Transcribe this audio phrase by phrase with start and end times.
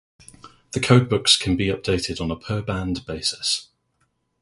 [0.71, 3.67] The codebooks can be updated on a per-band basis.